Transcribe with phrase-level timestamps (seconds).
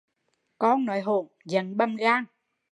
[0.59, 2.25] Con nói hỗn, giận bầm gan